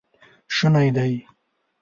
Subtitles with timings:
[0.55, 1.13] شونی دی